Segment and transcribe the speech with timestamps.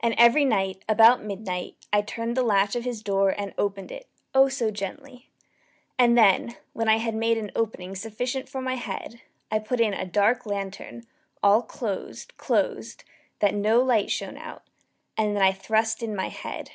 [0.00, 4.08] And every night, about midnight, I turned the latch of his door and opened it
[4.34, 5.30] oh so gently!
[5.96, 9.20] And then, when I had made an opening sufficient for my head,
[9.52, 11.06] I put in a dark lantern,
[11.40, 13.04] all closed, closed,
[13.38, 14.64] that no light shone out,
[15.16, 16.70] and then I thrust in my head.